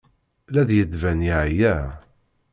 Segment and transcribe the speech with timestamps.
[0.53, 1.75] La d-yettban yeɛya.